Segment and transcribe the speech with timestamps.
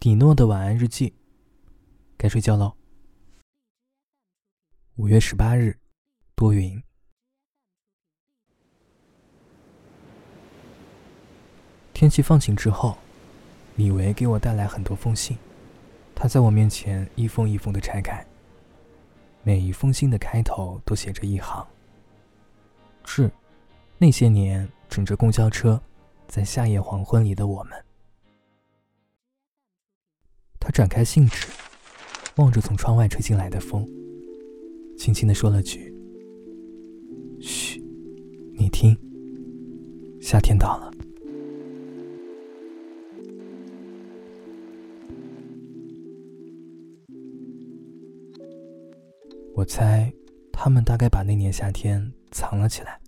[0.00, 1.12] 迪诺的晚安日记，
[2.16, 2.74] 该睡觉喽。
[4.96, 5.76] 五月十八日，
[6.34, 6.82] 多云。
[11.92, 12.96] 天气放晴之后，
[13.76, 15.36] 李维给我带来很多封信，
[16.14, 18.26] 他在我面前一封一封的拆开，
[19.42, 21.68] 每一封信的开头都写着一行
[23.04, 23.30] ：“致
[23.98, 25.78] 那些年乘着公交车，
[26.26, 27.78] 在夏夜黄昏里的我们。”
[30.70, 31.48] 他展开信纸，
[32.36, 33.84] 望着从窗外吹进来的风，
[34.96, 35.92] 轻轻的说了句
[37.42, 37.82] ：“嘘，
[38.54, 38.96] 你听，
[40.20, 40.92] 夏天到了。”
[49.56, 50.14] 我猜，
[50.52, 53.00] 他们大概把那年夏天藏了起来。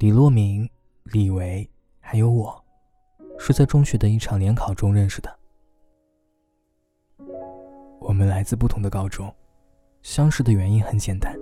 [0.00, 0.68] 李洛明、
[1.04, 2.59] 李维，还有我。
[3.42, 5.38] 是在中学的一场联考中认识的。
[7.98, 9.34] 我们来自不同的高中，
[10.02, 11.34] 相识的原因很简单，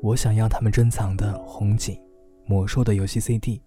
[0.00, 2.02] 我想要他们珍藏的红警、
[2.46, 3.60] 魔兽的游戏 CD，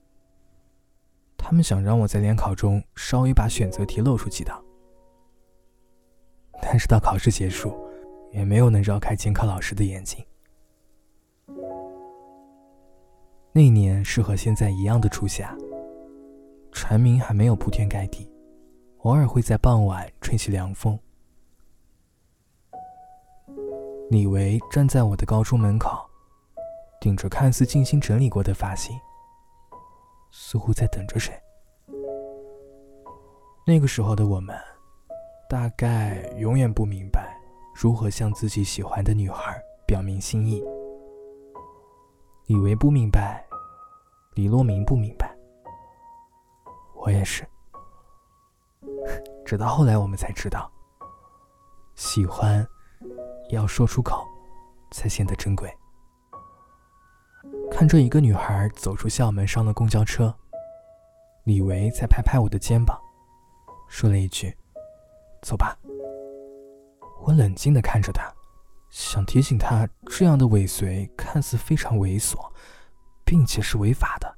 [1.38, 4.60] 他们想让我在联考中稍微把选择题露出几道。
[6.60, 7.78] 但是到考试结束，
[8.32, 10.26] 也没有能绕开监考老师的眼睛。
[13.52, 15.56] 那年是和现在一样的初夏。
[16.72, 18.32] 蝉鸣还没有铺天盖地，
[19.00, 20.98] 偶尔会在傍晚吹起凉风。
[24.10, 26.00] 李维站在我的高中门口，
[27.00, 28.96] 顶着看似精心整理过的发型，
[30.32, 31.34] 似乎在等着谁。
[33.68, 34.58] 那个时候的我们，
[35.48, 37.40] 大概永远不明白
[37.76, 40.64] 如何向自己喜欢的女孩表明心意。
[42.48, 43.46] 李维不明白，
[44.34, 45.29] 李洛明不明白。
[47.10, 47.44] 我也是，
[49.44, 50.72] 直到后来我们才知道，
[51.96, 52.64] 喜欢
[53.50, 54.24] 要说出口，
[54.92, 55.76] 才显得珍贵。
[57.72, 60.32] 看着一个女孩走出校门，上了公交车，
[61.46, 62.96] 李维才拍拍我的肩膀，
[63.88, 64.56] 说了一句
[65.42, 65.76] ：“走吧。”
[67.26, 68.32] 我冷静的看着他，
[68.92, 72.38] 想提醒他，这样的尾随看似非常猥琐，
[73.26, 74.32] 并且是违法的。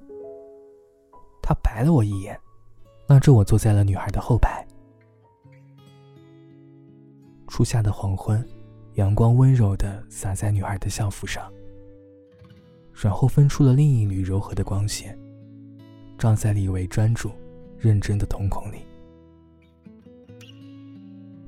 [1.44, 2.40] 他白了我一眼。
[3.12, 4.66] 拉着我坐在了女孩的后排。
[7.46, 8.42] 初夏的黄昏，
[8.94, 11.52] 阳光温柔的洒在女孩的校服上，
[12.94, 15.20] 然后分出了另一缕柔和的光线，
[16.18, 17.30] 照在李维专注、
[17.78, 18.78] 认真的瞳孔里。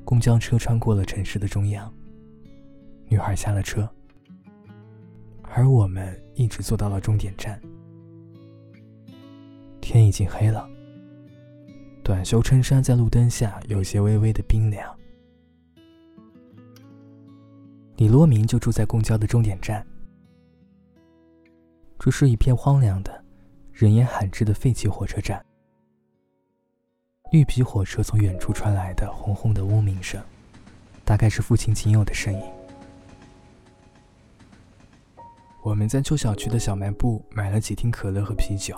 [0.03, 1.89] 公交车穿过了城市的中央，
[3.07, 3.89] 女孩下了车，
[5.43, 7.57] 而我们一直坐到了终点站。
[9.79, 10.69] 天已经黑了。
[12.03, 14.93] 短袖衬衫在路灯下有些微微的冰凉。
[17.95, 19.85] 李洛明就住在公交的终点站，
[21.97, 23.23] 这是一片荒凉的、
[23.71, 25.43] 人烟罕至的废弃火车站。
[27.31, 30.21] 绿皮火车从远处传来的轰轰的嗡鸣声，
[31.05, 32.41] 大概是父亲仅有的声音。
[35.63, 38.75] 我们在旧小区的小卖部买了几听可乐和啤酒，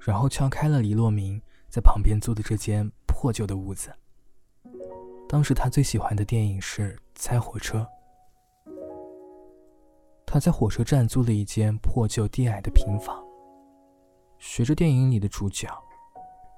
[0.00, 1.40] 然后敲开了李洛明。
[1.70, 3.90] 在旁边租的这间破旧的屋子。
[5.28, 7.78] 当时他最喜欢的电影是《猜火车》。
[10.26, 13.24] 他在火车站租了一间破旧低矮的平房，
[14.38, 15.68] 学着电影里的主角，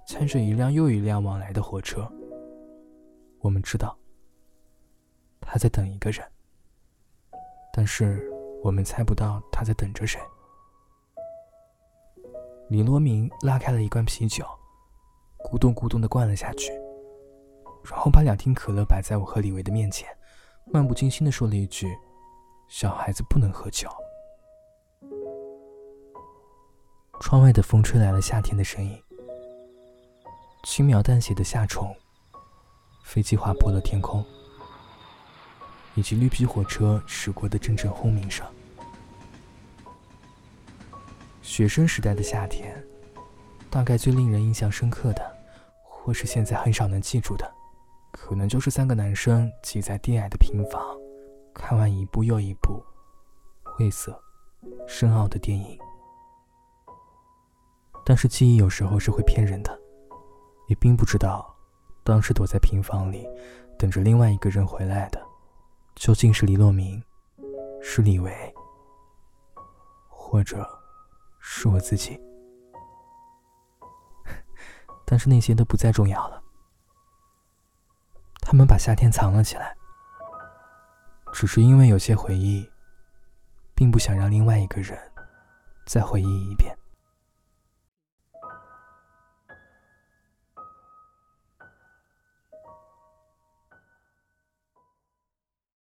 [0.07, 2.11] 猜着一辆又一辆往来的火车。
[3.41, 3.95] 我们知道
[5.41, 6.27] 他在等一个人，
[7.73, 8.31] 但是
[8.63, 10.19] 我们猜不到他在等着谁。
[12.71, 14.47] 李罗明拉开了一罐啤酒。
[15.45, 16.73] 咕咚咕咚地灌了下去，
[17.85, 20.09] 然后把两听可乐摆在我和李维的面前，
[20.65, 21.87] 漫不经心地说了一句
[22.69, 23.89] ：“小孩子不能喝酒。”
[27.21, 28.99] 窗外的风吹来了夏天的声音，
[30.65, 31.95] 轻描淡写的夏虫，
[33.05, 34.25] 飞机划破了天空，
[35.95, 38.47] 以及绿皮火车驶过的阵阵轰鸣声。
[41.43, 42.83] 学生时代的夏天。
[43.71, 45.32] 大概最令人印象深刻的，
[46.05, 47.49] 或是现在很少能记住的，
[48.11, 50.85] 可能就是三个男生挤在低矮的平房，
[51.55, 52.85] 看完一部又一部
[53.63, 54.21] 晦涩、
[54.89, 55.79] 深奥的电影。
[58.05, 59.79] 但是记忆有时候是会骗人的，
[60.69, 61.55] 你并不知道，
[62.03, 63.29] 当时躲在平房里
[63.79, 65.25] 等着另外一个人回来的，
[65.95, 67.01] 究竟是李洛明，
[67.81, 68.33] 是李维，
[70.09, 70.69] 或者
[71.39, 72.21] 是我自己。
[75.05, 76.43] 但是那些都不再重要了。
[78.41, 79.77] 他们把夏天藏了起来，
[81.33, 82.69] 只是因为有些回忆，
[83.75, 84.99] 并不想让另外一个人
[85.87, 86.77] 再回忆一遍。